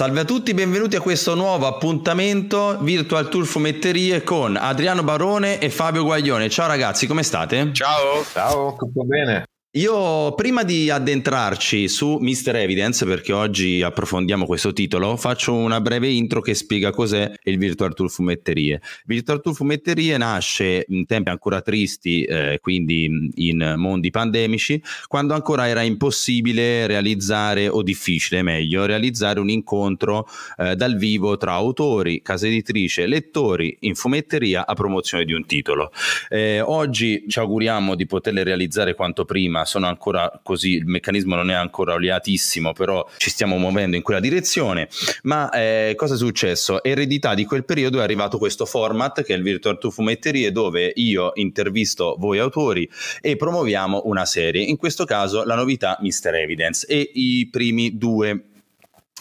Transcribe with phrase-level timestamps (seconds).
[0.00, 5.68] Salve a tutti, benvenuti a questo nuovo appuntamento Virtual Tour Fumetterie con Adriano Barone e
[5.68, 6.48] Fabio Guaglione.
[6.48, 7.70] Ciao ragazzi, come state?
[7.74, 8.24] Ciao.
[8.32, 9.49] Ciao, tutto bene.
[9.74, 12.56] Io prima di addentrarci su Mr.
[12.56, 17.94] Evidence, perché oggi approfondiamo questo titolo, faccio una breve intro che spiega cos'è il Virtual
[17.94, 18.80] Tour Fumetterie.
[19.04, 25.68] Virtual Tour Fumetterie nasce in tempi ancora tristi, eh, quindi in mondi pandemici, quando ancora
[25.68, 32.48] era impossibile realizzare, o difficile meglio, realizzare un incontro eh, dal vivo tra autori, casa
[32.48, 35.92] editrice, lettori in fumetteria a promozione di un titolo.
[36.28, 41.50] Eh, oggi ci auguriamo di poterle realizzare quanto prima sono ancora così, il meccanismo non
[41.50, 44.88] è ancora oliatissimo, però ci stiamo muovendo in quella direzione.
[45.22, 46.82] Ma eh, cosa è successo?
[46.82, 50.92] Eredità di quel periodo è arrivato questo format che è il Virtual to Fumetterie dove
[50.94, 52.88] io intervisto voi autori
[53.20, 54.62] e promuoviamo una serie.
[54.62, 56.34] In questo caso la novità Mr.
[56.34, 58.44] Evidence e i primi due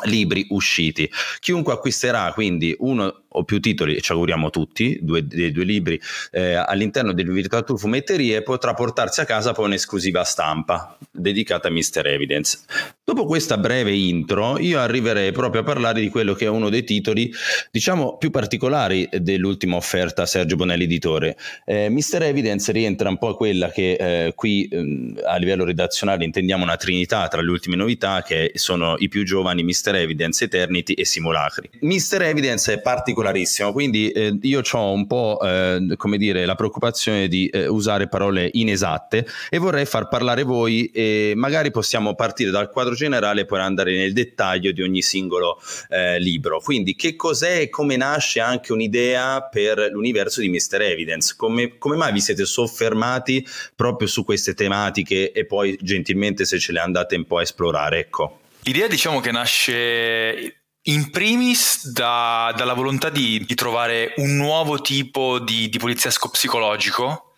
[0.03, 1.09] libri usciti.
[1.39, 5.99] Chiunque acquisterà quindi uno o più titoli, ci auguriamo tutti, due, dei due libri
[6.31, 12.07] eh, all'interno del Virtual Fumetterie, potrà portarsi a casa poi un'esclusiva stampa dedicata a Mr.
[12.07, 12.59] Evidence.
[13.03, 16.83] Dopo questa breve intro, io arriverei proprio a parlare di quello che è uno dei
[16.83, 17.31] titoli,
[17.71, 21.37] diciamo, più particolari dell'ultima offerta Sergio Bonelli editore.
[21.65, 22.23] Eh, Mr.
[22.23, 26.77] Evidence rientra un po' a quella che eh, qui eh, a livello redazionale intendiamo una
[26.77, 29.88] trinità tra le ultime novità, che sono i più giovani Mr.
[29.95, 31.69] Evidence, Eternity e Simulacri.
[31.81, 32.21] Mr.
[32.21, 37.47] Evidence è particolarissimo, quindi eh, io ho un po' eh, come dire la preoccupazione di
[37.47, 42.93] eh, usare parole inesatte e vorrei far parlare voi e magari possiamo partire dal quadro
[42.93, 46.59] generale e poi andare nel dettaglio di ogni singolo eh, libro.
[46.59, 50.81] Quindi che cos'è e come nasce anche un'idea per l'universo di Mr.
[50.81, 51.33] Evidence?
[51.37, 53.45] Come, come mai vi siete soffermati
[53.75, 57.99] proprio su queste tematiche e poi gentilmente se ce le andate un po' a esplorare?
[57.99, 58.39] Ecco.
[58.63, 65.39] L'idea diciamo che nasce in primis da, dalla volontà di, di, trovare un nuovo tipo
[65.39, 67.33] di, di poliziesco psicologico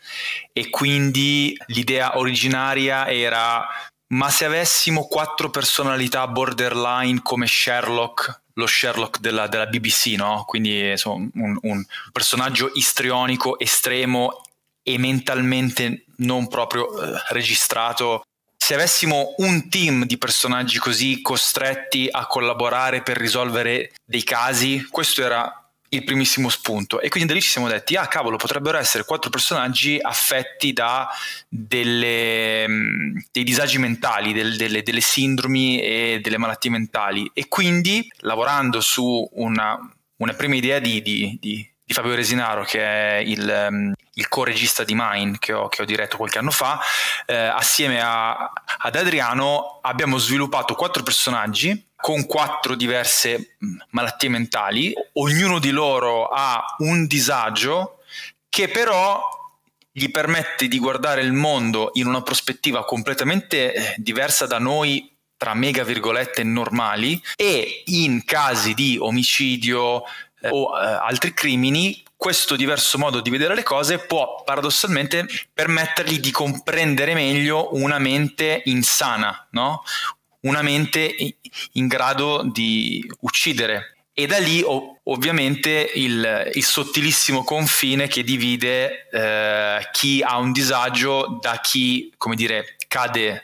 [0.54, 3.68] e quindi l'idea originaria era
[4.12, 10.44] ma se avessimo quattro personalità borderline come Sherlock, lo Sherlock della, della BBC, no?
[10.46, 14.42] Quindi insomma, un, un, personaggio istrionico, estremo
[14.84, 18.24] e mentalmente non proprio eh, registrato
[18.64, 25.24] se avessimo un team di personaggi così costretti a collaborare per risolvere dei casi, questo
[25.24, 27.02] era il primissimo spunto.
[27.02, 31.10] E quindi da lì ci siamo detti ah cavolo potrebbero essere quattro personaggi affetti da
[31.50, 38.08] delle, mm, dei disagi mentali del, delle, delle, sindromi e delle malattie mentali e quindi
[38.20, 39.76] lavorando su una,
[40.18, 44.86] una prima idea di, di, di, di Fabio Resinaro che è il, mm, il co-regista
[44.86, 46.80] di Mine che ho, che ho, diretto qualche anno fa,
[47.26, 54.94] eh, assieme a, ad Adriano abbiamo sviluppato quattro personaggi con quattro diverse mm, malattie mentali,
[55.14, 58.00] ognuno di loro ha un disagio
[58.48, 59.22] che però
[59.92, 65.56] gli permette di guardare il mondo in una prospettiva completamente eh, diversa da noi tra
[65.56, 67.20] mega virgolette normali.
[67.36, 70.04] E in casi di omicidio
[70.50, 76.30] o eh, altri crimini questo diverso modo di vedere le cose può paradossalmente permettergli di
[76.30, 79.82] comprendere meglio una mente insana, no?
[80.42, 81.16] una mente
[81.74, 83.96] in grado di uccidere.
[84.14, 90.52] E da lì ov- ovviamente il, il, sottilissimo confine che divide eh, chi ha un
[90.52, 93.44] disagio da chi, come dire, cade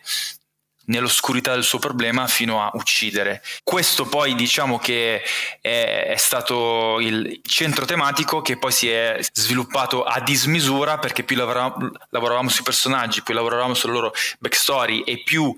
[0.87, 3.41] nell'oscurità del suo problema fino a uccidere.
[3.63, 5.21] Questo poi diciamo che
[5.61, 11.35] è, è, stato il centro tematico che poi si è sviluppato a dismisura perché più
[11.35, 15.55] lavoravamo, lavoravamo sui personaggi, più lavoravamo sulle loro backstory e più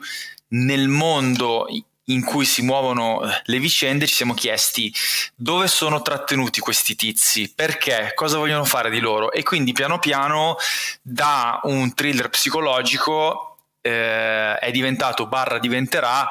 [0.49, 1.67] nel mondo
[2.09, 4.93] in cui si muovono le vicende ci siamo chiesti
[5.35, 10.57] dove sono trattenuti questi tizi, perché, cosa vogliono fare di loro e quindi piano piano
[11.01, 13.48] da un thriller psicologico
[13.81, 16.27] eh, è diventato barra diventerà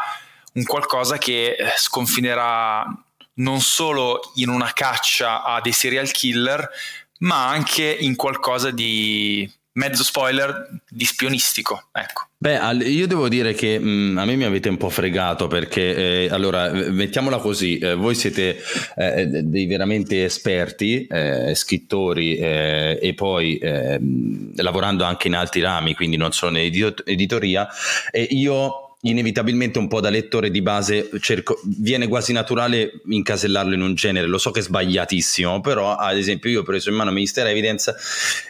[0.55, 2.85] un qualcosa che eh, sconfinerà
[3.35, 6.69] non solo in una caccia a dei serial killer,
[7.21, 11.85] ma anche in qualcosa di mezzo spoiler di spionistico.
[11.93, 12.27] Ecco.
[12.37, 16.25] Beh, io devo dire che mh, mm, a me mi avete un po' fregato perché,
[16.25, 18.61] eh, allora, mettiamola così, eh, voi siete
[18.97, 25.95] eh, dei veramente esperti, eh, scrittori eh, e poi ehm, lavorando anche in altri rami,
[25.95, 27.69] quindi non solo in editoria,
[28.11, 33.81] e io inevitabilmente un po' da lettore di base cerco, viene quasi naturale incasellarlo in
[33.81, 37.12] un genere, lo so che è sbagliatissimo, però ad esempio io ho preso in mano
[37.12, 37.95] Minister Evidence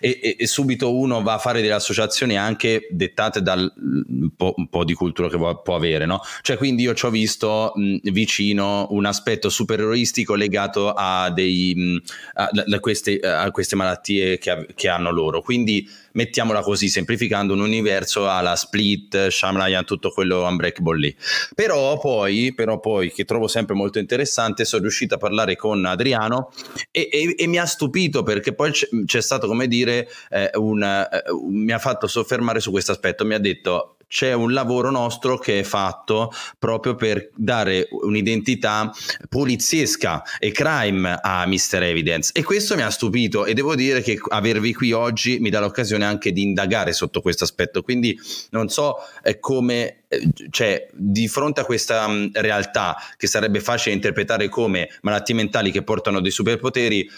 [0.00, 4.54] e, e, e subito uno va a fare delle associazioni anche dettate dal un po',
[4.56, 6.20] un po di cultura che può, può, avere, no?
[6.40, 11.96] Cioè quindi io ci ho visto mh, vicino un aspetto supereroistico legato a, dei, mh,
[12.34, 17.60] a, a, queste, a queste, malattie che, che hanno loro, quindi mettiamola così, semplificando un
[17.60, 21.16] universo alla Split, Shyamalan, tutto quello Unbreakable lì.
[21.54, 26.50] Però poi, però poi, che trovo sempre molto interessante, sono riuscito a parlare con Adriano
[26.90, 30.82] e, e, e mi ha stupito perché poi c'è, c'è stato, come dire, eh, un,
[30.82, 35.36] eh, mi ha fatto soffermare su questo aspetto, mi ha detto c'è un lavoro nostro
[35.38, 38.90] che è fatto proprio per dare un'identità
[39.28, 41.82] poliziesca e crime a Mr.
[41.82, 45.60] Evidence e questo mi ha stupito e devo dire che avervi qui oggi mi dà
[45.60, 48.18] l'occasione anche di indagare sotto questo aspetto quindi
[48.50, 53.94] non so eh, come eh, cioè di fronte a questa mh, realtà che sarebbe facile
[53.94, 57.08] interpretare come malattie mentali che portano dei superpoteri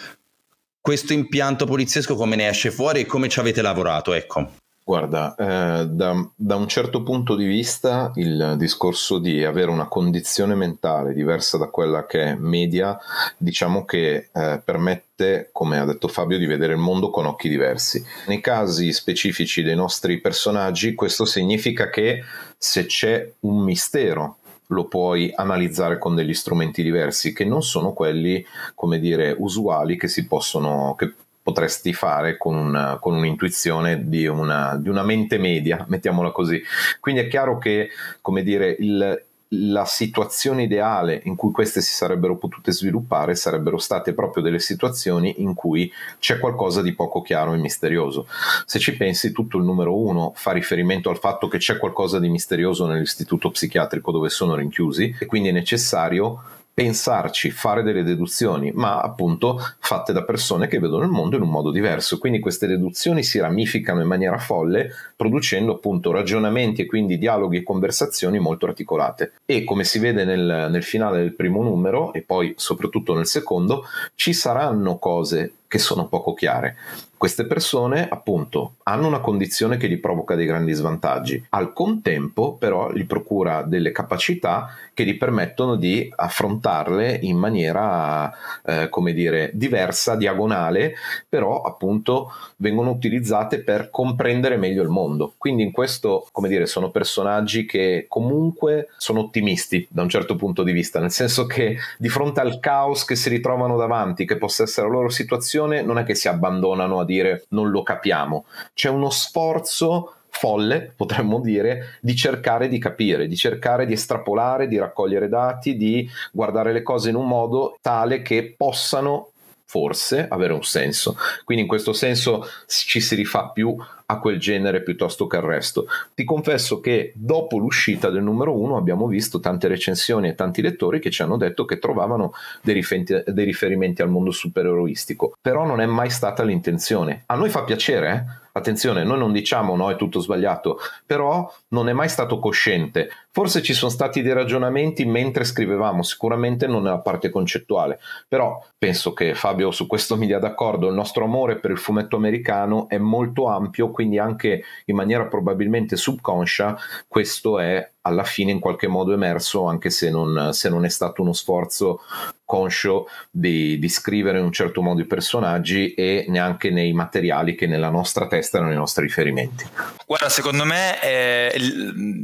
[0.80, 5.86] questo impianto poliziesco come ne esce fuori e come ci avete lavorato ecco Guarda, eh,
[5.86, 11.58] da, da, un certo punto di vista il discorso di avere una condizione mentale diversa
[11.58, 12.98] da quella che è media,
[13.36, 18.04] diciamo che eh, permette, come ha detto Fabio, di vedere il mondo con occhi diversi.
[18.26, 22.24] Nei casi specifici dei nostri personaggi, questo significa che
[22.58, 24.38] se c'è un mistero
[24.68, 28.44] lo puoi analizzare con degli strumenti diversi che non sono quelli,
[28.74, 31.12] come dire, usuali che si possono, che
[31.50, 36.62] potresti fare con, una, con un'intuizione di una, di una, mente media, mettiamola così.
[37.00, 37.88] Quindi è chiaro che,
[38.20, 44.14] come dire, il, la situazione ideale in cui queste si sarebbero potute sviluppare sarebbero state
[44.14, 48.28] proprio delle situazioni in cui c'è qualcosa di poco chiaro e misterioso.
[48.64, 52.28] Se ci pensi, tutto il numero uno fa riferimento al fatto che c'è qualcosa di
[52.28, 59.00] misterioso nell'istituto psichiatrico dove sono rinchiusi e quindi è necessario pensarci, fare delle deduzioni, ma
[59.00, 62.18] appunto fatte da persone che vedono il mondo in un modo diverso.
[62.18, 67.62] Quindi queste deduzioni si ramificano in maniera folle, producendo appunto ragionamenti e quindi dialoghi e
[67.62, 69.32] conversazioni molto articolate.
[69.44, 73.84] E come si vede nel, nel finale del primo numero, e poi soprattutto nel secondo,
[74.14, 76.76] ci saranno cose che sono poco chiare.
[77.20, 82.90] Queste persone appunto hanno una condizione che gli provoca dei grandi svantaggi, al contempo però
[82.90, 88.32] gli procura delle capacità che gli permettono di affrontarle in maniera
[88.64, 90.94] eh, come dire diversa, diagonale,
[91.28, 95.34] però appunto vengono utilizzate per comprendere meglio il mondo.
[95.36, 100.62] Quindi in questo come dire sono personaggi che comunque sono ottimisti da un certo punto
[100.62, 104.62] di vista, nel senso che di fronte al caos che si ritrovano davanti, che possa
[104.62, 108.46] essere la loro situazione, situazione non è che si abbandonano a dire non lo capiamo,
[108.74, 114.78] c'è uno sforzo folle, potremmo dire, di cercare di capire, di cercare di estrapolare, di
[114.78, 119.30] raccogliere dati, di guardare le cose in un modo tale che possano
[119.64, 121.16] forse avere un senso.
[121.44, 123.76] Quindi in questo senso ci si rifà più
[124.10, 125.86] a quel genere piuttosto che al resto.
[126.14, 130.98] Ti confesso che dopo l'uscita del numero uno abbiamo visto tante recensioni e tanti lettori
[130.98, 135.80] che ci hanno detto che trovavano dei, riferimenti, dei riferimenti al mondo supereroistico, però non
[135.80, 137.22] è mai stata l'intenzione.
[137.26, 138.48] A noi fa piacere, eh?
[138.52, 143.08] Attenzione, noi non diciamo no, è tutto sbagliato, però non è mai stato cosciente.
[143.30, 149.12] Forse ci sono stati dei ragionamenti mentre scrivevamo, sicuramente non nella parte concettuale, però penso
[149.12, 152.98] che Fabio su questo mi dia d'accordo, il nostro amore per il fumetto americano è
[152.98, 156.74] molto ampio, quindi anche in maniera probabilmente subconscia
[157.06, 161.20] questo è alla fine in qualche modo emerso, anche se non, se non è stato
[161.20, 162.00] uno sforzo
[162.46, 167.66] conscio di, di, scrivere in un certo modo i personaggi e neanche nei materiali che
[167.66, 169.66] nella nostra testa erano i nostri riferimenti.
[170.06, 171.52] Guarda, secondo me è,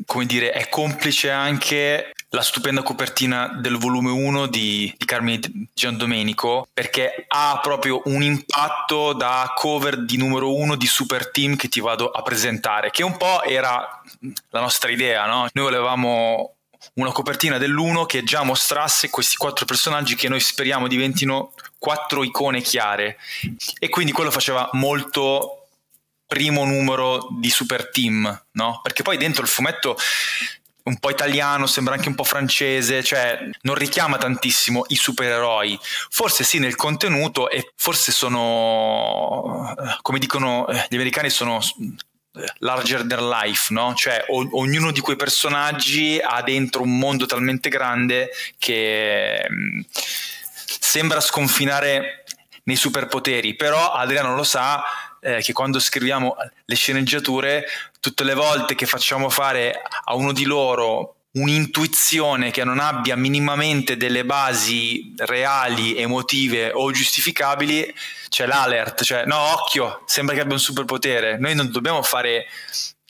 [0.07, 5.41] come dire, è complice anche la stupenda copertina del volume 1 di, di Carmine
[5.73, 11.69] Giandomenico perché ha proprio un impatto da cover di numero 1 di Super Team che
[11.69, 14.03] ti vado a presentare, che un po' era
[14.51, 15.49] la nostra idea, no?
[15.53, 16.57] Noi volevamo
[16.95, 22.61] una copertina dell'uno che già mostrasse questi quattro personaggi che noi speriamo diventino quattro icone
[22.61, 23.19] chiare
[23.79, 25.69] e quindi quello faceva molto
[26.27, 28.81] primo numero di Super Team, no?
[28.83, 29.97] Perché poi dentro il fumetto
[30.87, 35.79] un po' italiano, sembra anche un po' francese, cioè non richiama tantissimo i supereroi.
[36.11, 41.61] Forse sì nel contenuto e forse sono, come dicono gli americani, sono
[42.59, 43.95] larger than life, no?
[43.95, 49.81] Cioè o- ognuno di quei personaggi ha dentro un mondo talmente grande che mh, mm,
[50.81, 52.25] sembra sconfinare
[52.65, 54.85] nei superpoteri, però Adriano lo sa,
[55.27, 57.67] eh, che quando scriviamo le sceneggiature,
[57.99, 63.97] tutte le volte che facciamo fare a uno di loro un'intuizione che non abbia minimamente
[63.97, 67.93] delle basi reali, emotive o giustificabili,
[68.29, 71.39] c'è l'alert, cioè no, occhio, sembra che abbia un superpotere.
[71.39, 72.47] Noi non dobbiamo fare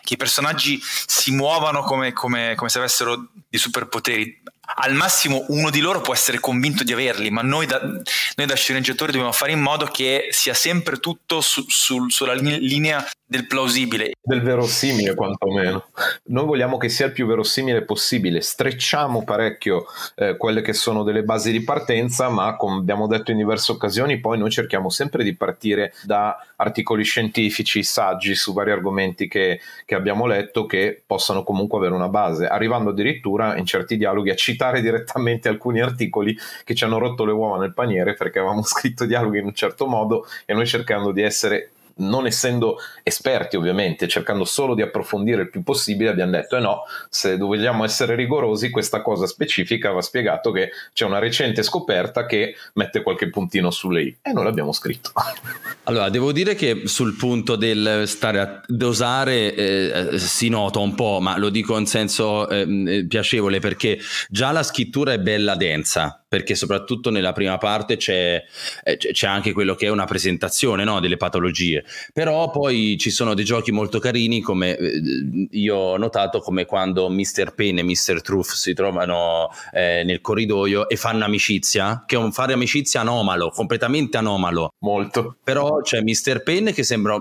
[0.02, 4.42] che i personaggi si muovano come, come, come se avessero dei superpoteri
[4.75, 8.54] al massimo uno di loro può essere convinto di averli, ma noi da, noi da
[8.54, 14.12] sceneggiatori dobbiamo fare in modo che sia sempre tutto su, su, sulla linea del plausibile.
[14.23, 15.87] Del verosimile quantomeno.
[16.26, 21.25] Noi vogliamo che sia il più verosimile possibile, strecciamo parecchio eh, quelle che sono delle
[21.25, 25.35] basi di partenza, ma come abbiamo detto in diverse occasioni, poi noi cerchiamo sempre di
[25.35, 31.78] partire da articoli scientifici, saggi su vari argomenti che, che abbiamo letto che possano comunque
[31.78, 36.85] avere una base, arrivando addirittura in certi dialoghi a citare direttamente alcuni articoli che ci
[36.85, 40.54] hanno rotto le uova nel paniere perché avevamo scritto dialoghi in un certo modo e
[40.54, 46.10] noi cercando di essere non essendo esperti ovviamente, cercando solo di approfondire il più possibile,
[46.10, 51.04] abbiamo detto eh no, se vogliamo essere rigorosi, questa cosa specifica va spiegato che c'è
[51.04, 55.12] una recente scoperta che mette qualche puntino sulle i e noi l'abbiamo scritto.
[55.88, 61.20] Allora, devo dire che sul punto del stare a dosare eh, si nota un po',
[61.20, 66.24] ma lo dico in senso ehm, eh, piacevole perché già la scrittura è bella densa,
[66.37, 68.45] perché soprattutto nella prima parte c'è,
[68.85, 73.33] eh, c'è anche quello che è una presentazione no, delle patologie, però poi ci sono
[73.33, 77.55] dei giochi molto carini come eh, io ho notato come quando Mr.
[77.55, 78.21] Payne e Mr.
[78.21, 83.49] Truth si trovano eh, nel corridoio e fanno amicizia, che è un fare amicizia anomalo,
[83.49, 84.75] completamente anomalo.
[84.81, 85.37] Molto.
[85.43, 86.43] Però c'è Mr.
[86.43, 87.19] Penn che sembra,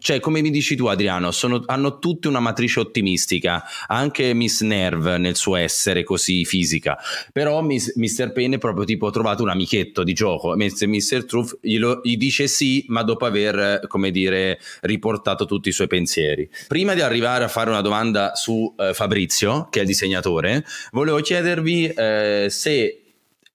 [0.00, 5.18] cioè come mi dici tu Adriano, sono, hanno tutte una matrice ottimistica, anche Miss Nerve
[5.18, 6.98] nel suo essere così fisica,
[7.32, 8.32] però Miss, Mr.
[8.32, 11.24] Penn è proprio tipo trovato un amichetto di gioco, mentre Mr.
[11.26, 16.48] Truth glielo, gli dice sì, ma dopo aver, come dire, riportato tutti i suoi pensieri.
[16.66, 21.20] Prima di arrivare a fare una domanda su eh, Fabrizio, che è il disegnatore, volevo
[21.20, 23.00] chiedervi eh, se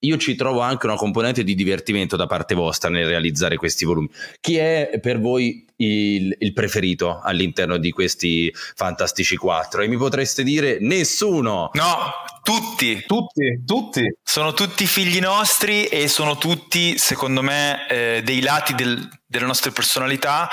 [0.00, 4.10] io ci trovo anche una componente di divertimento da parte vostra nel realizzare questi volumi.
[4.40, 9.82] Chi è per voi il, il, preferito all'interno di questi fantastici quattro?
[9.82, 11.70] E mi potreste dire nessuno.
[11.72, 12.12] No,
[12.42, 13.04] tutti.
[13.06, 14.16] Tutti, tutti.
[14.22, 19.70] Sono tutti figli nostri e sono tutti, secondo me, eh, dei lati del, delle nostre
[19.70, 20.48] personalità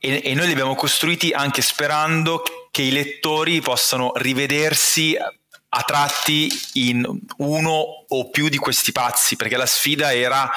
[0.00, 5.16] e, e noi li abbiamo costruiti anche sperando che i lettori possano rivedersi
[5.78, 7.06] a tratti in
[7.36, 10.50] uno o più di questi pazzi, perché la sfida era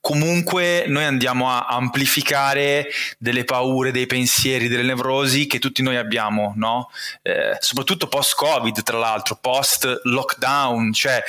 [0.00, 6.52] comunque noi andiamo a amplificare delle paure, dei pensieri, delle nevrosi che tutti noi abbiamo,
[6.56, 6.90] no?
[7.22, 11.22] Eh, soprattutto post-Covid, tra l'altro, post-lockdown, cioè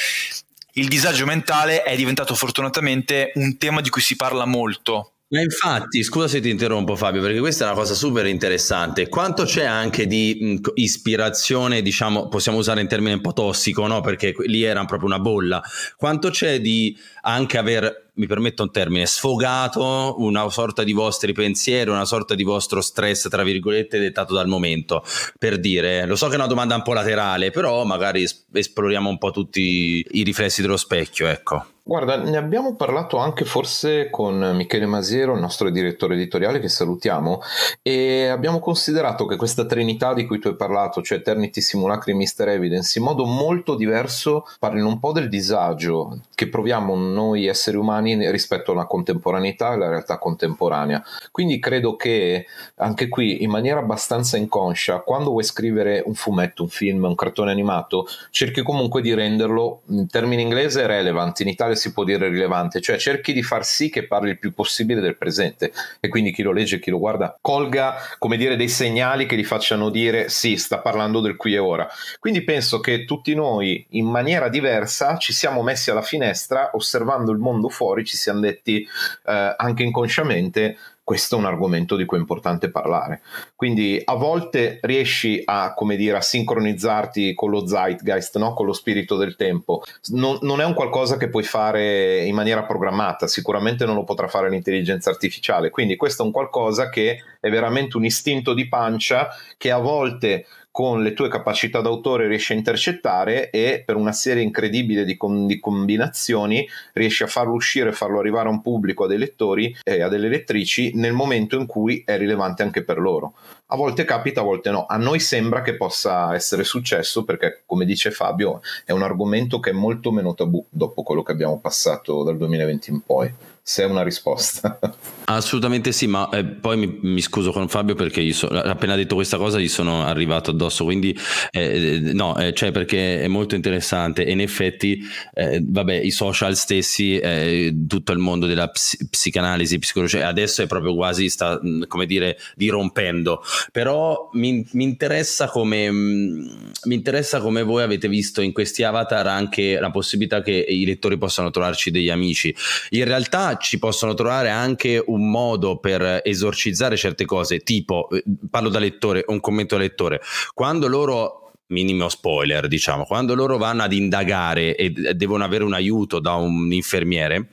[0.74, 6.04] il disagio mentale è diventato fortunatamente un tema di cui si parla molto ma infatti,
[6.04, 9.10] scusa se ti interrompo Fabio, perché questa è una cosa super interessante.
[9.10, 14.00] Quanto c'è anche di mh, ispirazione, diciamo, possiamo usare in termine un po' tossico, no?
[14.00, 15.62] Perché lì era proprio una bolla.
[15.98, 21.90] Quanto c'è di anche aver, mi permetto un termine, sfogato una sorta di vostri pensieri,
[21.90, 25.04] una sorta di vostro stress, tra virgolette, dettato dal momento.
[25.40, 29.18] Per dire, lo so che è una domanda un po' laterale, però magari esploriamo un
[29.18, 31.66] po' tutti i riflessi dello specchio, ecco.
[31.88, 37.40] Guarda, ne abbiamo parlato anche forse con Michele Masiero, il nostro direttore editoriale che salutiamo,
[37.82, 42.50] e abbiamo considerato che questa trinità di cui tu hai parlato, cioè Eternity Simulacri Mister
[42.50, 48.07] Evidence, in modo molto diverso parlino un po' del disagio che proviamo noi esseri umani
[48.16, 51.04] rispetto alla contemporaneità e alla realtà contemporanea.
[51.32, 52.46] Quindi credo che
[52.76, 57.52] anche qui, in maniera abbastanza inconscia, quando vuoi scrivere un fumetto, un film, un cartone
[57.52, 62.82] animato, cerchi comunque di renderlo in termini inglese relevant, in Italia si può dire rilevante,
[62.82, 66.44] cioè cerchi di far sì che parli il più possibile del presente e quindi chi
[66.44, 70.58] lo legge, chi lo guarda, colga come dire dei segnali che gli facciano dire sì,
[70.58, 71.88] sta parlando del qui e ora.
[72.20, 77.38] Quindi penso che tutti noi in maniera diversa ci siamo messi alla finestra osservando il
[77.38, 78.82] mondo fuori, ci siamo detti
[79.26, 80.78] eh, anche inconsciamente
[81.08, 83.22] questo è un argomento di cui è importante parlare.
[83.56, 88.54] Quindi a volte riesci a, dire, a sincronizzarti con lo zeitgeist, no?
[88.54, 89.84] con lo spirito del tempo.
[90.08, 94.28] Non, non, è un qualcosa che puoi fare in maniera programmata, sicuramente non lo potrà
[94.28, 95.70] fare l'intelligenza artificiale.
[95.70, 100.46] Quindi questo è un qualcosa che è veramente un istinto di pancia che a volte
[100.78, 105.48] con le tue capacità d'autore riesci a intercettare e per una serie incredibile di, com-
[105.48, 110.04] di combinazioni riesci a farlo uscire, farlo arrivare a un pubblico, a dei lettori e
[110.04, 113.34] a delle lettrici nel momento in cui è rilevante anche per loro.
[113.70, 114.86] a volte capita, a volte no.
[114.88, 119.72] A noi sembra che possa essere successo perché, come dice Fabio, è un argomento che
[119.72, 123.34] è molto meno tabù dopo quello che abbiamo passato dal 2020 in poi
[123.70, 124.80] se è una risposta.
[125.30, 129.16] Assolutamente sì, ma eh, poi mi, mi, scuso con Fabio perché gli so, appena detto
[129.16, 131.14] questa cosa gli sono arrivato addosso, quindi
[131.52, 135.02] eh, no, eh, cioè perché è molto interessante e in effetti,
[135.34, 140.68] eh, vabbè, i social stessi, eh, tutto il mondo della ps- psicanalisi, psicologia, adesso è
[140.68, 141.60] proprio quasi, sta,
[141.90, 143.44] come dire, dirompendo,
[143.74, 149.78] però mi, mi, interessa come, mi interessa come voi avete visto in questi avatar anche
[149.78, 152.56] la possibilità che i lettori possano trovarci degli amici.
[152.92, 158.70] In realtà ci possono trovare anche un modo per esorcizzare certe cose, tipo, eh, parlo
[158.70, 160.22] da lettore, un commento da lettore,
[160.54, 166.20] quando loro minimo spoiler, diciamo, quando loro vanno ad indagare e devono avere un aiuto
[166.20, 167.50] da un infermiere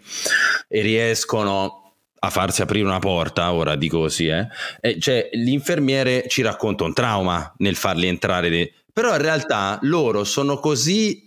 [0.69, 1.81] e riescono
[2.19, 4.49] a farsi aprire una porta, ora dico così, eh,
[4.99, 11.24] cioè l'infermiere ci racconta un trauma nel farli entrare, però in realtà loro sono così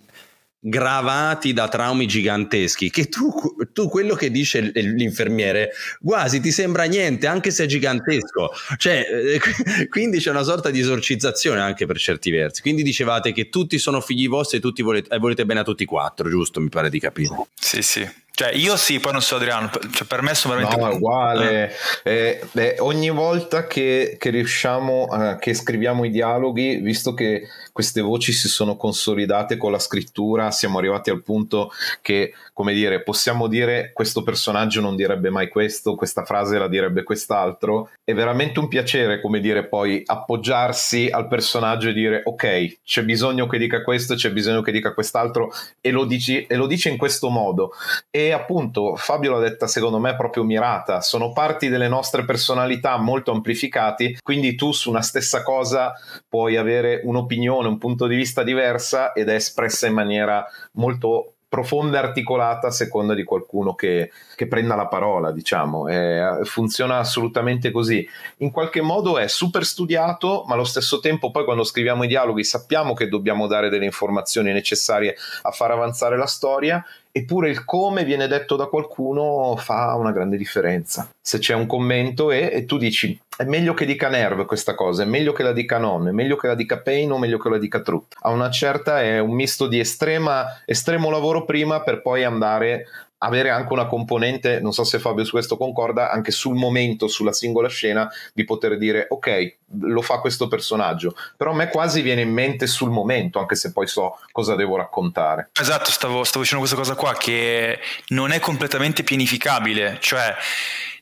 [0.67, 3.31] gravati da traumi giganteschi che tu,
[3.71, 5.71] tu, quello che dice l'infermiere
[6.03, 8.51] quasi ti sembra niente anche se è gigantesco.
[8.77, 9.39] Cioè, eh,
[9.89, 12.61] quindi c'è una sorta di esorcizzazione anche per certi versi.
[12.61, 15.83] Quindi dicevate che tutti sono figli vostri e tutti volete, eh, volete bene a tutti
[15.83, 16.59] e quattro giusto?
[16.59, 17.47] Mi pare di capire.
[17.59, 18.25] Sì sì.
[18.37, 20.79] Cioè, io sì, poi non so Adriano, cioè, per me sono veramente...
[20.79, 21.73] No, uguale.
[22.03, 22.11] Eh.
[22.11, 27.47] Eh, eh, ogni volta che, che riusciamo, a, che scriviamo i dialoghi, visto che
[27.77, 31.69] queste voci si sono consolidate con la scrittura, siamo arrivati al punto
[32.01, 37.03] che, come dire, possiamo dire questo personaggio non direbbe mai questo, questa frase la direbbe
[37.03, 37.91] quest'altro.
[38.03, 43.45] È veramente un piacere, come dire, poi appoggiarsi al personaggio e dire ok, c'è bisogno
[43.45, 46.97] che dica questo, c'è bisogno che dica quest'altro e lo dici, e lo dici in
[46.97, 47.73] questo modo.
[48.09, 53.29] E appunto Fabio l'ha detta secondo me proprio mirata, sono parti delle nostre personalità molto
[53.29, 55.93] amplificati, quindi tu su una stessa cosa
[56.27, 61.97] puoi avere un'opinione un punto di vista diversa ed è espressa in maniera molto profonda
[61.97, 65.87] e articolata a seconda di qualcuno che, che prenda la parola, diciamo.
[65.87, 68.07] Eh, funziona assolutamente così.
[68.37, 72.43] In qualche modo è super studiato, ma allo stesso tempo poi quando scriviamo i dialoghi
[72.43, 76.83] sappiamo che dobbiamo dare delle informazioni necessarie a far avanzare la storia
[77.17, 81.09] eppure il come viene detto da qualcuno fa una grande differenza.
[81.21, 85.03] Se c'è un commento e, e, tu dici è meglio che dica Nerve questa cosa,
[85.03, 87.49] è meglio che la dica Non, è meglio che la dica Pain o meglio che
[87.49, 88.15] la dica Truth.
[88.21, 92.85] A una certa è un misto di estrema, estremo lavoro prima per poi andare
[93.19, 97.33] avere anche una componente, non so se Fabio su questo concorda, anche sul momento, sulla
[97.33, 102.21] singola scena, di poter dire ok, lo fa questo personaggio, però a me quasi viene
[102.21, 105.49] in mente sul momento, anche se poi so cosa devo raccontare.
[105.59, 110.35] Esatto, stavo, stavo dicendo questa cosa qua, che non è completamente pianificabile, cioè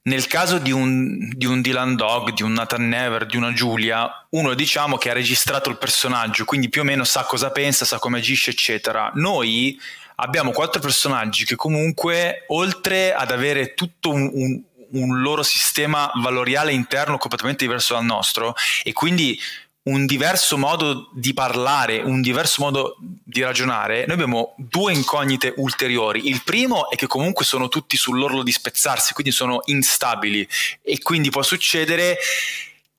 [0.04, 4.28] nel caso di un, di un, Dylan Dog, di un Nathan Never, di una Giulia,
[4.30, 7.98] uno diciamo che ha registrato il personaggio, quindi più o meno sa cosa pensa, sa
[7.98, 9.12] come agisce, eccetera.
[9.16, 9.80] Noi
[10.16, 16.72] abbiamo quattro personaggi che comunque, oltre ad avere tutto un, un, un loro sistema valoriale
[16.72, 19.40] interno completamente diverso dal nostro, e quindi
[19.86, 26.28] un diverso modo di parlare, un diverso modo di ragionare, noi abbiamo due incognite ulteriori.
[26.28, 30.48] Il primo è che comunque sono tutti sull'orlo di spezzarsi, quindi sono instabili
[30.82, 32.18] e quindi può succedere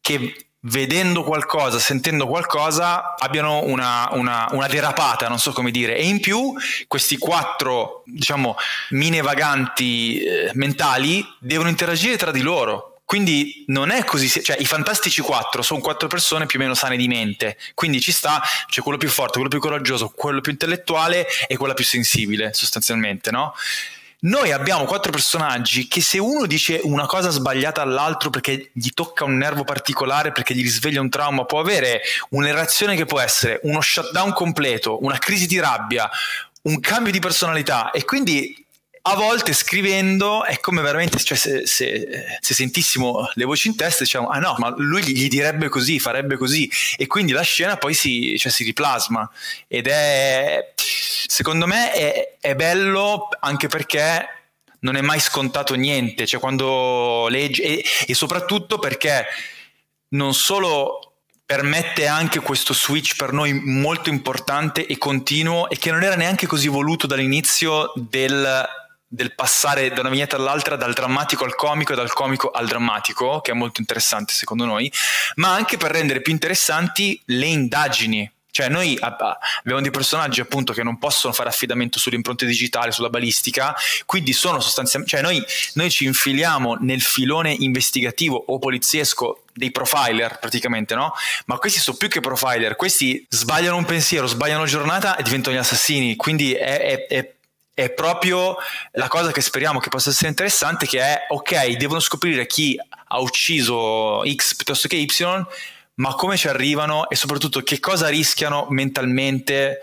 [0.01, 5.97] che vedendo qualcosa, sentendo qualcosa, abbiano una, una, una, derapata, non so come dire.
[5.97, 6.55] E in più
[6.87, 8.57] questi quattro, diciamo,
[8.91, 12.93] mine vaganti eh, mentali devono interagire tra di loro.
[13.05, 16.97] Quindi non è così, cioè i fantastici quattro sono quattro persone più o meno sane
[16.97, 21.25] di mente, quindi ci sta, c'è quello più forte, quello più coraggioso, quello più intellettuale
[21.47, 23.55] e quella più sensibile sostanzialmente, no?
[24.19, 29.25] Noi abbiamo quattro personaggi che se uno dice una cosa sbagliata all'altro perché gli tocca
[29.25, 32.01] un nervo particolare, perché gli risveglia un trauma, può avere
[32.31, 36.09] una reazione che può essere uno shutdown completo, una crisi di rabbia,
[36.63, 37.91] un cambio di personalità.
[37.91, 38.65] E quindi
[39.09, 42.09] a volte scrivendo è come veramente, cioè se, se,
[42.41, 46.37] se, sentissimo le voci in testa diciamo, ah no, ma lui gli direbbe così, farebbe
[46.37, 49.31] così e quindi la scena poi si, cioè, si riplasma.
[49.69, 50.73] Ed è,
[51.27, 54.29] secondo me è, è bello anche perché
[54.81, 59.27] non è mai scontato niente, cioè quando leggi e, e soprattutto perché
[60.09, 66.03] non solo permette anche questo switch per noi molto importante e continuo e che non
[66.03, 68.67] era neanche così voluto dall'inizio del
[69.09, 73.41] del passare da una vignetta all'altra dal drammatico al comico e dal comico al drammatico,
[73.41, 74.93] che è molto interessante secondo noi,
[75.37, 78.31] ma anche per rendere più interessanti le indagini.
[78.57, 83.11] Cioè noi abbiamo dei personaggi appunto che non possono fare affidamento sulle impronte digitali, sulla
[83.11, 89.71] balistica, quindi sono sostanzialmente, cioè noi, noi ci infiliamo nel filone investigativo o poliziesco dei
[89.71, 91.13] profiler praticamente, no?
[91.45, 95.59] Ma questi sono più che profiler, questi sbagliano un pensiero, sbagliano giornata e diventano gli
[95.59, 97.35] assassini, quindi è, è, è
[97.77, 98.57] è proprio
[98.93, 102.75] la cosa che speriamo che possa essere interessante, che è ok, devono scoprire chi
[103.09, 105.07] ha ucciso X piuttosto che Y,
[105.97, 109.81] ma come ci arrivano e soprattutto che cosa rischiano mentalmente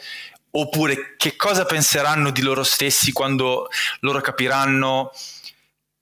[0.51, 3.67] oppure che cosa penseranno di loro stessi quando
[4.01, 5.11] loro capiranno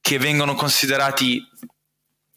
[0.02, 1.48] che vengono considerati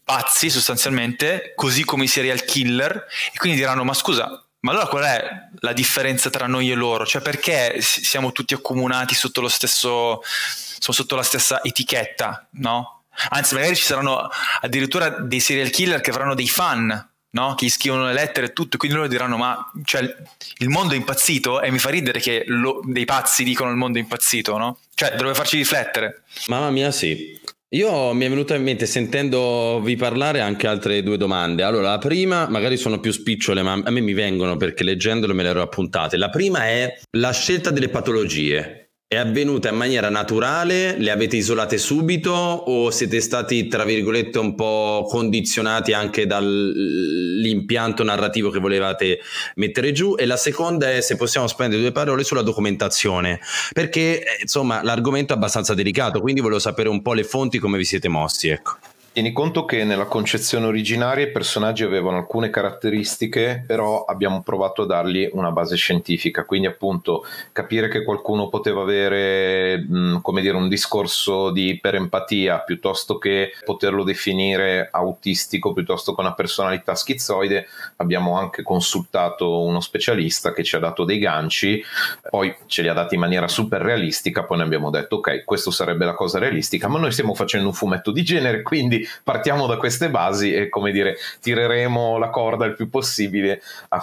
[0.05, 4.29] pazzi sostanzialmente, così come i serial killer, e quindi diranno ma scusa,
[4.61, 5.29] ma allora qual è
[5.61, 7.07] la differenza tra noi e loro?
[7.07, 13.05] Cioè perché siamo tutti accomunati sotto lo stesso, sotto la stessa etichetta, no?
[13.31, 14.29] Anzi, magari ci saranno
[14.61, 17.55] addirittura dei serial killer che avranno dei fan, no?
[17.55, 20.03] Che scrivono le lettere e tutto, quindi loro diranno: Ma cioè,
[20.59, 21.61] il mondo è impazzito?
[21.61, 24.79] E mi fa ridere che lo, dei pazzi dicono il mondo è impazzito, no?
[24.95, 26.23] Cioè, dovrebbe farci riflettere.
[26.49, 27.39] Mamma mia, sì.
[27.75, 31.65] Io mi è venuta in mente sentendovi parlare anche altre due domande.
[31.65, 35.43] Allora, la prima, magari sono più spicciole, ma a me mi vengono perché leggendolo me
[35.43, 36.17] le ero appuntate.
[36.17, 38.84] La prima è la scelta delle patologie.
[39.15, 40.99] È avvenuta in maniera naturale?
[40.99, 48.51] Le avete isolate subito o siete stati, tra virgolette, un po' condizionati anche dall'impianto narrativo
[48.51, 49.21] che volevate
[49.55, 50.17] mettere giù?
[50.19, 53.39] E la seconda è se possiamo spendere due parole sulla documentazione,
[53.73, 57.79] perché eh, insomma l'argomento è abbastanza delicato, quindi volevo sapere un po' le fonti, come
[57.79, 58.49] vi siete mossi.
[58.49, 58.79] Ecco.
[59.15, 64.87] Tieni conto che nella concezione originaria i personaggi avevano alcune caratteristiche, però abbiamo provato a
[64.87, 70.69] dargli una base scientifica, quindi appunto capire che qualcuno poteva avere, mh, come dire, un
[70.69, 78.65] discorso di iperempatia piuttosto che poterlo definire autistico, piuttosto che una personalità schizoide, abbiamo anche
[78.65, 81.81] consultato uno specialista che ci ha dato dei ganci,
[82.29, 85.71] poi ce li ha dati in maniera super realistica, poi ne abbiamo detto ok, questo
[85.71, 89.77] sarebbe la cosa realistica, ma noi stiamo facendo un fumetto di genere, quindi partiamo da
[89.77, 93.61] queste basi e come dire tireremo la corda il più possibile.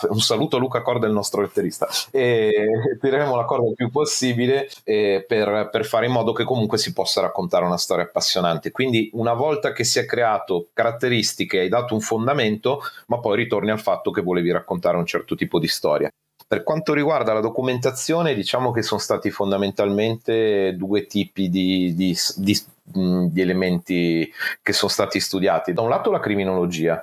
[0.09, 1.87] Un saluto a Luca Corda il nostro letterista.
[2.11, 2.51] E
[2.99, 7.21] tireremo la corda il più possibile per, per fare in modo che comunque si possa
[7.21, 8.71] raccontare una storia appassionante.
[8.71, 13.71] Quindi una volta che si è creato caratteristiche hai dato un fondamento ma poi ritorni
[13.71, 16.11] al fatto che volevi raccontare un certo tipo di storia
[16.51, 22.61] per quanto riguarda la documentazione, diciamo che sono stati fondamentalmente due tipi di, di, di
[22.93, 24.29] di elementi
[24.61, 25.71] che sono stati studiati.
[25.71, 27.01] Da un lato la criminologia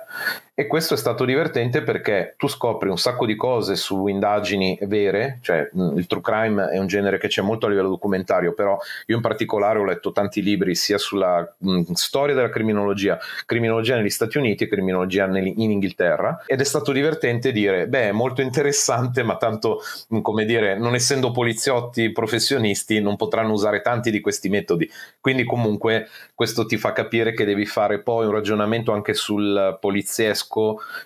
[0.59, 5.39] e questo è stato divertente perché tu scopri un sacco di cose su indagini vere,
[5.41, 9.15] cioè il true crime è un genere che c'è molto a livello documentario, però io
[9.15, 14.37] in particolare ho letto tanti libri sia sulla mh, storia della criminologia, criminologia negli Stati
[14.37, 19.37] Uniti e criminologia in Inghilterra ed è stato divertente dire, beh, è molto interessante, ma
[19.37, 19.79] tanto,
[20.21, 24.91] come dire, non essendo poliziotti professionisti non potranno usare tanti di questi metodi.
[25.21, 30.47] Quindi comunque questo ti fa capire che devi fare poi un ragionamento anche sul poliziesco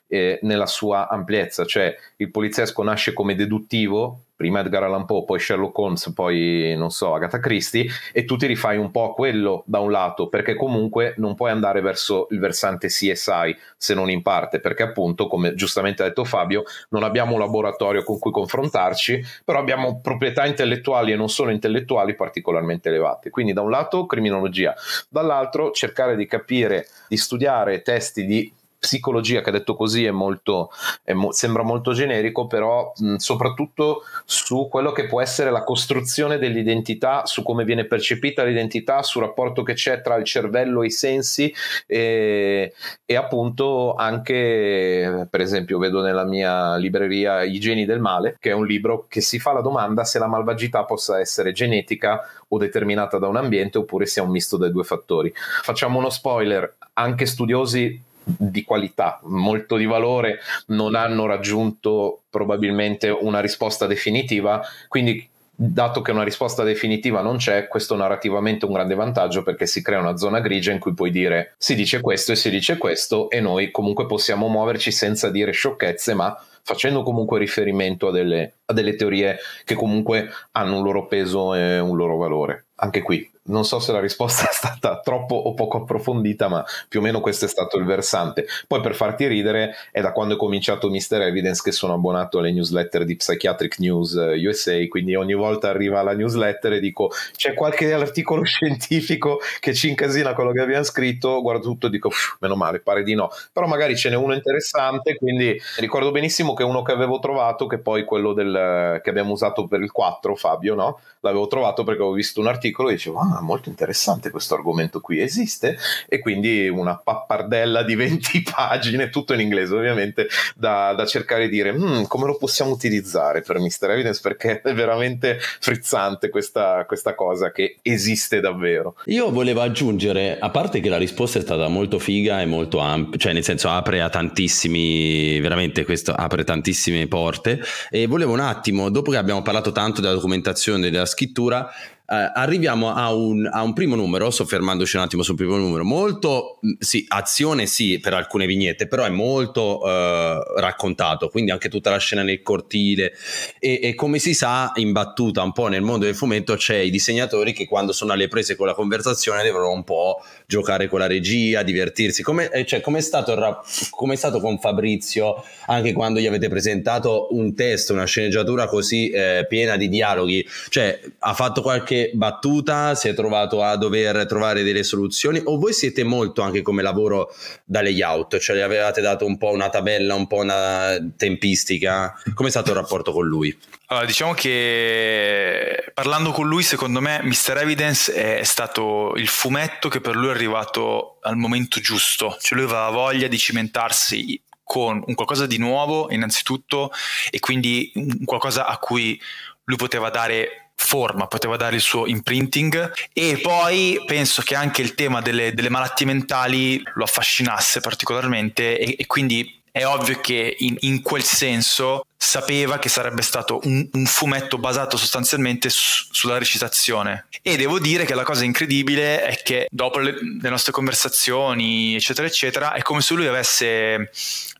[0.07, 5.39] eh, nella sua ampiezza, cioè il poliziesco nasce come deduttivo prima Edgar Allan Poe, poi
[5.39, 9.63] Sherlock Holmes, poi non so, Agatha Christie, e tu ti rifai un po' a quello
[9.65, 14.21] da un lato, perché comunque non puoi andare verso il versante CSI se non in
[14.21, 19.23] parte, perché appunto, come giustamente ha detto Fabio, non abbiamo un laboratorio con cui confrontarci,
[19.45, 23.29] però abbiamo proprietà intellettuali e non solo intellettuali particolarmente elevate.
[23.29, 24.73] Quindi da un lato criminologia,
[25.07, 30.69] dall'altro cercare di capire, di studiare testi di psicologia che detto così è molto,
[31.03, 36.37] è mo- sembra molto generico, però mh, soprattutto su quello che può essere la costruzione
[36.37, 40.91] dell'identità, su come viene percepita l'identità, sul rapporto che c'è tra il cervello e i
[40.91, 41.53] sensi
[41.87, 42.73] e,
[43.05, 48.53] e appunto anche, per esempio, vedo nella mia libreria I geni del male, che è
[48.53, 52.19] un libro che si fa la domanda se la malvagità possa essere genetica
[52.49, 55.31] o determinata da un ambiente oppure sia un misto dei due fattori.
[55.33, 63.39] Facciamo uno spoiler, anche studiosi di qualità, molto di valore, non hanno raggiunto probabilmente una
[63.39, 68.95] risposta definitiva, quindi dato che una risposta definitiva non c'è, questo narrativamente è un grande
[68.95, 72.35] vantaggio perché si crea una zona grigia in cui puoi dire si dice questo e
[72.35, 78.07] si dice questo e noi comunque possiamo muoverci senza dire sciocchezze, ma facendo comunque riferimento
[78.07, 82.65] a delle, a delle teorie che comunque hanno un loro peso e un loro valore.
[82.75, 86.99] anche qui non so se la risposta è stata troppo o poco approfondita, ma più
[86.99, 88.45] o meno questo è stato il versante.
[88.67, 91.21] Poi per farti ridere, è da quando è cominciato Mr.
[91.21, 96.01] Evidence che sono abbonato alle newsletter di Psychiatric News eh, USA, quindi ogni volta arriva
[96.01, 101.41] la newsletter e dico c'è qualche articolo scientifico che ci incasina quello che abbiamo scritto,
[101.41, 103.29] guardo tutto e dico meno male, pare di no.
[103.51, 107.79] Però magari ce n'è uno interessante, quindi ricordo benissimo che uno che avevo trovato, che
[107.79, 110.99] poi quello del, che abbiamo usato per il 4, Fabio, no?
[111.21, 115.19] L'avevo trovato perché avevo visto un articolo e dicevo ah, molto interessante questo argomento qui,
[115.19, 115.77] esiste?
[116.07, 121.55] E quindi una pappardella di 20 pagine, tutto in inglese ovviamente, da, da cercare di
[121.55, 123.89] dire mm, come lo possiamo utilizzare per Mr.
[123.89, 128.95] Evidence perché è veramente frizzante questa, questa cosa che esiste davvero.
[129.05, 133.19] Io volevo aggiungere, a parte che la risposta è stata molto figa e molto ampia,
[133.19, 138.89] cioè nel senso apre a tantissimi, veramente questo apre tantissime porte e volevo un attimo,
[138.89, 141.71] dopo che abbiamo parlato tanto della documentazione e della scrittura,
[142.05, 146.59] Uh, arriviamo a un, a un, primo numero, soffermandoci un attimo sul primo numero, molto,
[146.65, 151.89] mm, sì, azione sì per alcune vignette, però è molto uh, raccontato, quindi anche tutta
[151.89, 153.13] la scena nel cortile.
[153.57, 156.89] E, e, come si sa in battuta un po' nel mondo del fumetto c'è i
[156.89, 161.07] disegnatori che quando sono alle prese con la conversazione devono un po' giocare con la
[161.07, 166.27] regia, divertirsi, come, eh, cioè, è stato, come è stato con Fabrizio anche quando gli
[166.27, 171.92] avete presentato un testo, una sceneggiatura così eh, piena di dialoghi, cioè ha fatto qualche
[171.93, 176.61] qualche battuta, si è trovato a dover trovare delle soluzioni o voi siete molto anche
[176.61, 180.97] come lavoro da layout, cioè gli avevate dato un po' una tabella, un po' una
[181.15, 182.13] tempistica?
[182.33, 183.55] Come è stato il rapporto con lui?
[183.87, 187.57] Allora, diciamo che parlando con lui, secondo me, Mr.
[187.57, 192.67] Evidence è stato il fumetto che per lui è arrivato al momento giusto, cioè lui
[192.67, 196.89] aveva voglia di cimentarsi con un qualcosa di nuovo innanzitutto
[197.29, 199.19] e quindi un qualcosa a cui
[199.65, 204.95] lui poteva dare forma, poteva dare il suo imprinting e poi penso che anche il
[204.95, 210.75] tema delle, delle malattie mentali lo affascinasse particolarmente e, e quindi è ovvio che in,
[210.81, 217.25] in, quel senso sapeva che sarebbe stato un, un fumetto basato sostanzialmente su, sulla recitazione.
[217.41, 222.27] E devo dire che la cosa incredibile è che dopo le, le, nostre conversazioni, eccetera,
[222.27, 224.11] eccetera, è come se lui avesse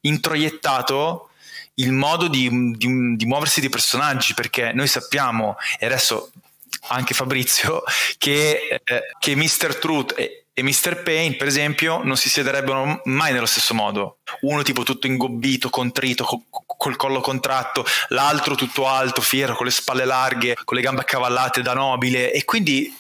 [0.02, 1.30] introiettato
[1.76, 6.32] il modo di, di, di muoversi dei personaggi, perché noi sappiamo, e adesso
[6.88, 7.84] anche Fabrizio,
[8.18, 9.78] che, eh, che Mr.
[9.80, 11.02] Truth e, e Mr.
[11.02, 14.18] Pain, per esempio, non si siederebbero mai nello stesso modo.
[14.42, 19.72] Uno tipo tutto ingobbito, contrito, co- col collo contratto, l'altro tutto alto, fiero, con le
[19.72, 22.32] spalle larghe, con le gambe accavallate da nobile.
[22.32, 22.94] E quindi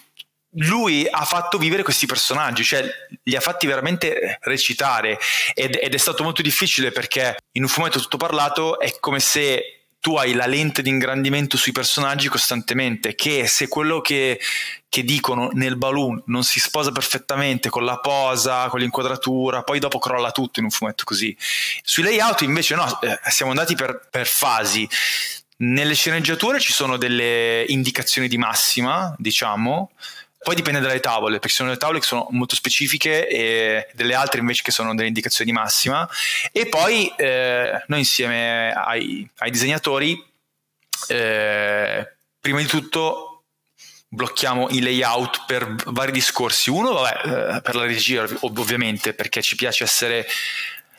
[0.55, 2.87] lui ha fatto vivere questi personaggi, cioè
[3.23, 5.19] li ha fatti veramente recitare
[5.53, 9.83] ed, ed, è stato molto difficile perché in un fumetto tutto parlato è come se
[10.03, 14.37] tu hai la lente di ingrandimento sui personaggi costantemente, che se quello che,
[14.89, 19.99] che dicono nel balloon non si sposa perfettamente con la posa, con l'inquadratura, poi dopo
[19.99, 21.33] crolla tutto in un fumetto così.
[21.83, 24.85] Sui layout invece no, eh, siamo andati per, per fasi.
[25.59, 29.91] Nelle sceneggiature ci sono delle indicazioni di massima, diciamo,
[30.43, 34.13] poi dipende dalle tavole, perché ci sono delle tavole che sono molto specifiche e delle
[34.13, 36.07] altre invece che sono delle indicazioni di massima.
[36.51, 40.23] E poi eh, noi insieme ai, ai disegnatori,
[41.07, 42.07] eh,
[42.39, 43.29] prima di tutto
[44.13, 46.69] blocchiamo i layout per vari discorsi.
[46.69, 50.27] Uno, vabbè, eh, per la regia ovviamente, perché ci piace essere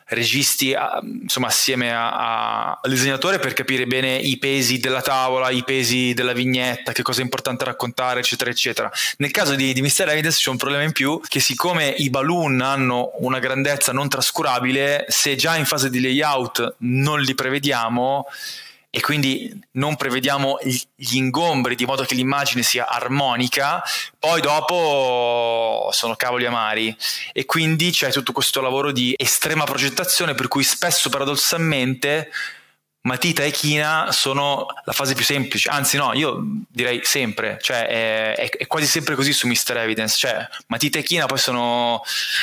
[0.07, 0.75] registi
[1.23, 6.13] insomma assieme a, a, al disegnatore per capire bene i pesi della tavola, i pesi
[6.15, 8.91] della vignetta, che cosa è importante raccontare, eccetera, eccetera.
[9.19, 10.09] Nel caso di, di Mr.
[10.09, 15.07] Evidence c'è un problema in più che siccome i balloon hanno una grandezza non trascurabile,
[15.09, 18.27] se già in fase di layout non li prevediamo,
[18.95, 23.83] e quindi non prevediamo gli ingombri di modo che l'immagine sia armonica,
[24.17, 26.97] poi dopo sono cavoli amari
[27.33, 32.31] e quindi c'è tutto questo lavoro di estrema progettazione per cui spesso paradossalmente
[33.01, 38.35] matita e china sono la fase più semplice, anzi no, io direi sempre, cioè è,
[38.37, 39.77] è, è quasi sempre così su Mr.
[39.79, 42.01] Evidence, cioè matita e china poi sono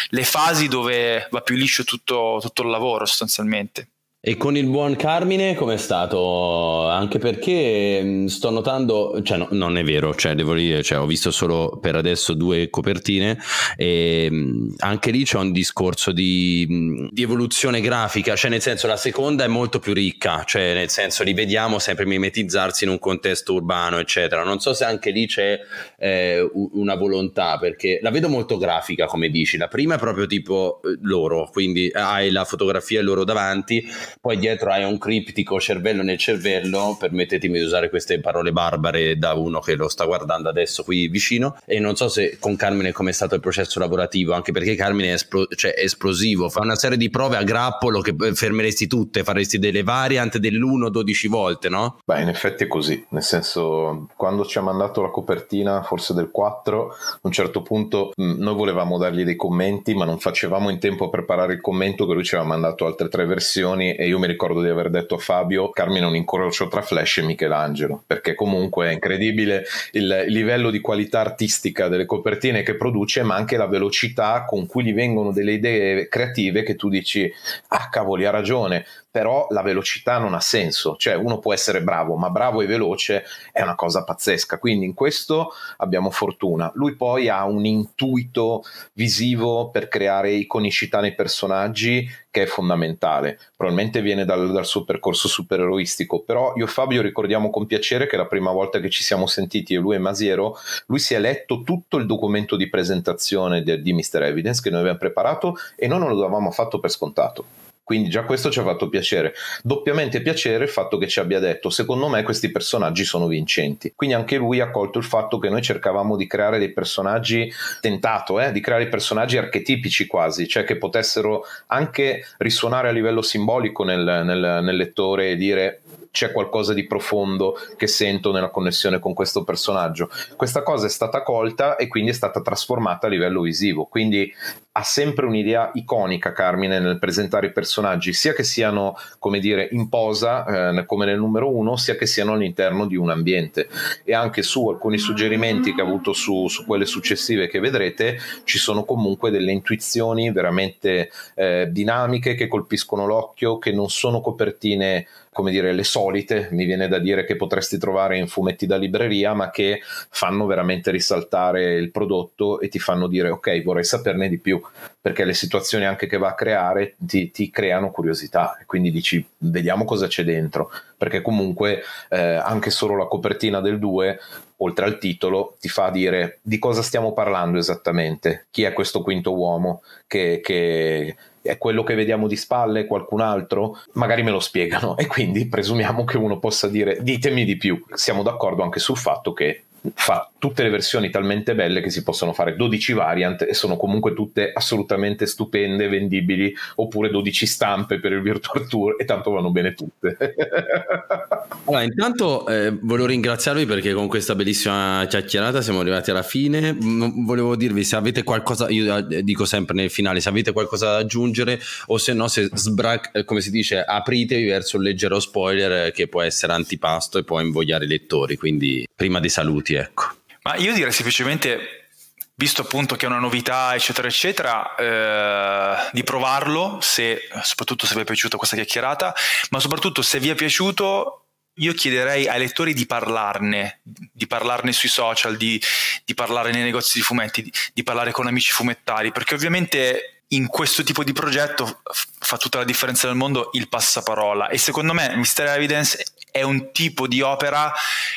[0.09, 3.87] le fasi dove va più liscio tutto, tutto il lavoro sostanzialmente.
[4.23, 6.87] E con il buon Carmine com'è stato?
[6.87, 11.31] Anche perché sto notando, cioè no, non è vero, cioè devo dire, cioè, ho visto
[11.31, 13.39] solo per adesso due copertine
[13.75, 14.29] e
[14.77, 19.47] anche lì c'è un discorso di, di, evoluzione grafica, cioè nel senso la seconda è
[19.47, 24.43] molto più ricca, cioè nel senso li vediamo sempre mimetizzarsi in un contesto urbano eccetera,
[24.43, 25.59] non so se anche lì c'è
[25.97, 30.79] eh, una volontà perché la vedo molto grafica come dici, la prima è proprio tipo
[30.83, 36.17] eh, loro, quindi hai la fotografia loro davanti poi dietro hai un criptico cervello nel
[36.17, 41.07] cervello, permettetemi di usare queste parole barbare da uno che lo sta guardando adesso qui
[41.07, 44.75] vicino e non so se con Carmine come è stato il processo lavorativo, anche perché
[44.75, 49.23] Carmine è, esplo- cioè, esplosivo, fa una serie di prove a grappolo che fermeresti tutte,
[49.23, 51.99] faresti delle variant dell'1 12 volte, no?
[52.05, 56.31] Beh, in effetti è così, nel senso quando ci ha mandato la copertina, forse del
[56.31, 60.79] 4, a un certo punto mh, noi volevamo dargli dei commenti, ma non facevamo in
[60.79, 64.17] tempo a preparare il commento che lui ci aveva mandato altre tre versioni e io
[64.17, 68.01] mi ricordo di aver detto a Fabio, Carmine è un incrocio tra Flash e Michelangelo,
[68.07, 73.57] perché comunque è incredibile il, livello di qualità artistica delle copertine che produce, ma anche
[73.57, 77.31] la velocità con cui gli vengono delle idee creative che tu dici,
[77.67, 82.15] ah cavoli, ha ragione, però la velocità non ha senso, cioè uno può essere bravo,
[82.15, 86.71] ma bravo e veloce è una cosa pazzesca, quindi in questo abbiamo fortuna.
[86.75, 94.01] Lui poi ha un intuito visivo per creare iconicità nei personaggi che è fondamentale, probabilmente
[94.01, 98.25] viene dal, dal suo percorso supereroistico, però io e Fabio ricordiamo con piacere che la
[98.25, 102.05] prima volta che ci siamo sentiti, lui e Masiero, lui si è letto tutto il
[102.05, 104.23] documento di presentazione di, di Mr.
[104.23, 108.23] Evidence che noi abbiamo preparato e noi non lo davamo affatto per scontato quindi già
[108.23, 109.33] questo ci ha fatto piacere.
[109.63, 113.93] Doppiamente piacere il fatto che ci abbia detto, secondo me questi personaggi sono vincenti.
[113.95, 118.39] Quindi anche lui ha colto il fatto che noi cercavamo di creare dei personaggi, tentato,
[118.39, 124.03] eh, di creare personaggi archetipici quasi, cioè che potessero anche risuonare a livello simbolico nel,
[124.03, 129.43] nel, nel lettore e dire c'è qualcosa di profondo che sento nella connessione con questo
[129.43, 130.09] personaggio.
[130.35, 133.85] Questa cosa è stata colta e quindi è stata trasformata a livello visivo.
[133.85, 134.31] Quindi
[134.73, 139.89] ha sempre un'idea iconica Carmine nel presentare i personaggi, sia che siano, come dire, in
[139.89, 143.67] posa, eh, come nel numero uno, sia che siano all'interno di un ambiente.
[144.03, 148.57] E anche su alcuni suggerimenti che ha avuto su, su quelle successive che vedrete, ci
[148.57, 155.51] sono comunque delle intuizioni veramente eh, dinamiche che colpiscono l'occhio, che non sono copertine come
[155.51, 159.49] dire, le solite, mi viene da dire che potresti trovare in fumetti da libreria, ma
[159.49, 159.79] che
[160.09, 164.60] fanno veramente risaltare il prodotto e ti fanno dire ok, vorrei saperne di più,
[164.99, 168.57] perché le situazioni anche che va a creare ti, ti creano curiosità.
[168.61, 173.79] E quindi dici vediamo cosa c'è dentro, perché comunque eh, anche solo la copertina del
[173.79, 174.19] 2
[174.63, 179.35] oltre al titolo, ti fa dire di cosa stiamo parlando esattamente, chi è questo quinto
[179.35, 179.81] uomo?
[180.05, 184.95] Che, che è quello che vediamo di spalle, qualcun altro, magari me lo spiegano.
[184.97, 187.83] E quindi presumiamo che uno possa dire ditemi di più.
[187.93, 189.63] Siamo d'accordo anche sul fatto che
[189.93, 194.13] fa tutte le versioni talmente belle che si possono fare 12 variant e sono comunque
[194.13, 199.73] tutte assolutamente stupende, vendibili, oppure 12 stampe per il Virtual Tour e tanto vanno bene
[199.73, 200.17] tutte.
[201.65, 206.75] allora, intanto eh, volevo ringraziarvi perché con questa bellissima chiacchierata siamo arrivati alla fine.
[206.79, 210.97] Volevo dirvi se avete qualcosa, io eh, dico sempre nel finale, se avete qualcosa da
[210.97, 215.87] aggiungere o se no, se sbrac, eh, come si dice, apritevi verso un leggero spoiler
[215.87, 218.37] eh, che può essere antipasto e può invogliare i lettori.
[218.37, 220.05] Quindi prima dei saluti tutti, ecco.
[220.43, 221.87] Ma io direi semplicemente,
[222.35, 228.01] visto appunto che è una novità, eccetera, eccetera, eh, di provarlo, se, soprattutto se vi
[228.01, 229.13] è piaciuta questa chiacchierata,
[229.51, 231.17] ma soprattutto se vi è piaciuto
[231.55, 235.61] io chiederei ai lettori di parlarne, di parlarne sui social, di,
[236.05, 240.47] di parlare nei negozi di fumetti, di, di, parlare con amici fumettari, perché ovviamente in
[240.47, 241.81] questo tipo di progetto
[242.19, 246.71] fa tutta la differenza nel mondo il passaparola e secondo me Mystery Evidence è un
[246.71, 247.71] tipo di opera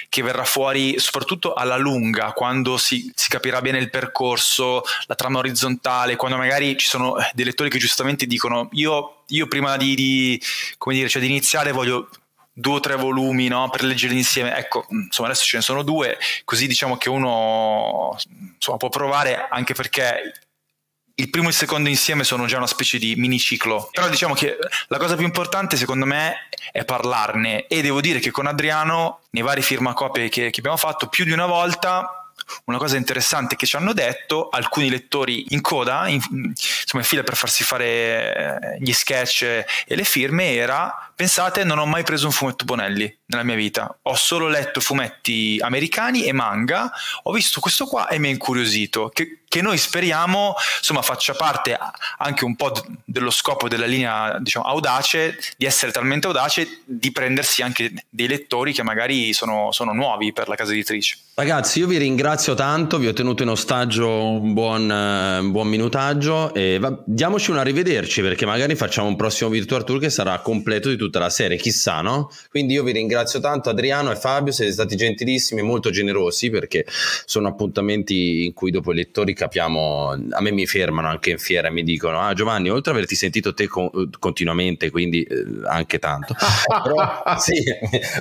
[0.08, 5.38] che verrà fuori soprattutto alla lunga, quando si, si, capirà bene il percorso, la trama
[5.38, 10.42] orizzontale, quando magari ci sono dei lettori che giustamente dicono io, io prima di, di,
[10.86, 12.08] dire, cioè di iniziare voglio
[12.56, 14.56] due o tre volumi no, per leggerli insieme.
[14.56, 18.16] Ecco, insomma, adesso ce ne sono due, così diciamo che uno
[18.54, 20.43] insomma, può provare anche perché
[21.16, 23.88] il primo e il secondo insieme sono già una specie di miniciclo.
[23.92, 24.56] Però diciamo che
[24.88, 29.42] la cosa più importante secondo me è parlarne e devo dire che con Adriano, nei
[29.42, 32.24] vari firmacopie che, che abbiamo fatto, più di una volta
[32.64, 37.22] una cosa interessante che ci hanno detto alcuni lettori in coda, in, insomma in fila
[37.22, 42.32] per farsi fare gli sketch e le firme, era pensate non ho mai preso un
[42.32, 46.90] fumetto Bonelli nella mia vita, ho solo letto fumetti americani e manga,
[47.22, 51.78] ho visto questo qua e mi ha incuriosito, che, che noi speriamo insomma faccia parte
[52.18, 52.72] anche un po'
[53.04, 58.72] dello scopo della linea diciamo audace, di essere talmente audace di prendersi anche dei lettori
[58.72, 61.18] che magari sono, sono nuovi per la casa editrice.
[61.34, 66.54] Ragazzi io vi ringrazio tanto, vi ho tenuto in ostaggio un buon, uh, buon minutaggio
[66.54, 70.88] e va, diamoci un arrivederci perché magari facciamo un prossimo Virtual Tour che sarà completo
[70.88, 72.30] di tutta la serie, chissà, no?
[72.50, 76.84] Quindi io vi ringrazio tanto Adriano e Fabio, siete stati gentilissimi e molto generosi perché
[77.24, 81.68] sono appuntamenti in cui dopo i lettori capiamo, a me mi fermano anche in fiera
[81.68, 85.98] e mi dicono, ah Giovanni, oltre ad averti sentito te con, continuamente, quindi eh, anche
[85.98, 86.34] tanto,
[86.82, 87.62] però sì,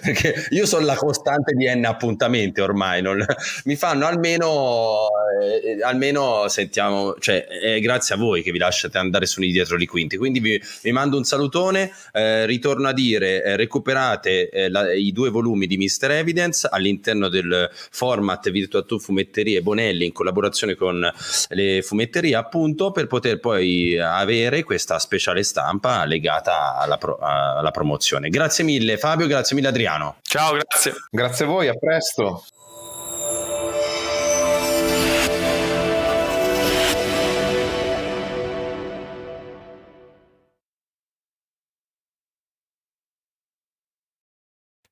[0.01, 3.25] perché io sono la costante di N appuntamenti ormai, non,
[3.65, 5.08] mi fanno almeno,
[5.41, 9.86] eh, almeno sentiamo, cioè è grazie a voi che vi lasciate andare su dietro i
[9.86, 14.91] quinti, quindi vi, vi mando un salutone, eh, ritorno a dire, eh, recuperate eh, la,
[14.93, 16.12] i due volumi di Mr.
[16.12, 21.09] Evidence all'interno del format Virtual Tour Fumetterie Bonelli in collaborazione con
[21.49, 28.30] le fumetterie appunto per poter poi avere questa speciale stampa legata alla, pro, alla promozione.
[28.30, 30.17] Grazie mille Fabio, grazie mille Adriano.
[30.21, 30.93] Ciao, grazie.
[31.09, 32.43] Grazie a voi, a presto.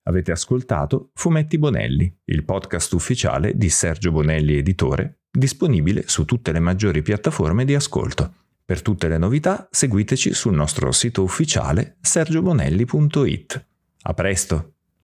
[0.03, 6.59] Avete ascoltato Fumetti Bonelli, il podcast ufficiale di Sergio Bonelli Editore, disponibile su tutte le
[6.59, 8.33] maggiori piattaforme di ascolto.
[8.65, 13.65] Per tutte le novità seguiteci sul nostro sito ufficiale sergiobonelli.it.
[14.03, 14.73] A presto!